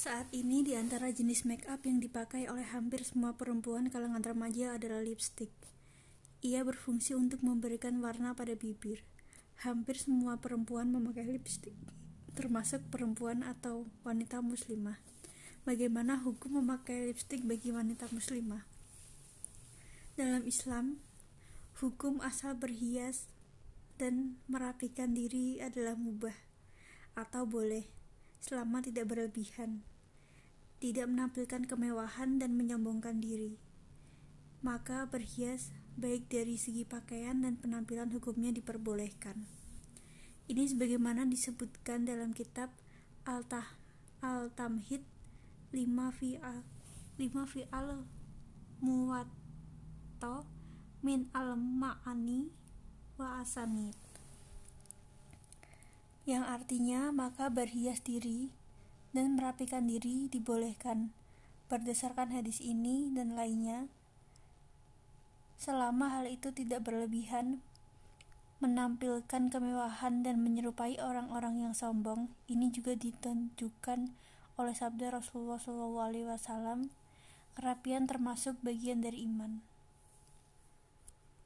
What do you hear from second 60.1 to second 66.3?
dibolehkan. Berdasarkan hadis ini dan lainnya selama hal